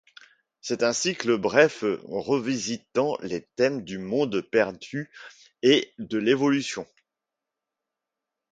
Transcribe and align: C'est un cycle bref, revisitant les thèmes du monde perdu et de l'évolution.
C'est 0.61 0.81
un 0.81 0.93
cycle 0.93 1.37
bref, 1.37 1.83
revisitant 2.05 3.19
les 3.21 3.43
thèmes 3.55 3.83
du 3.83 3.99
monde 3.99 4.41
perdu 4.41 5.11
et 5.61 5.93
de 5.99 6.17
l'évolution. 6.17 6.87